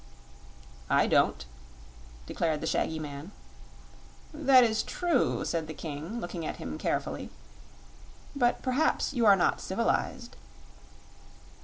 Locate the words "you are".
9.13-9.35